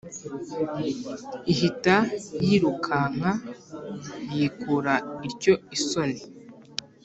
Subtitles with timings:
[1.51, 1.95] ihita
[2.47, 3.31] yirukanka
[4.35, 4.93] yikura
[5.27, 6.23] ityo isonni.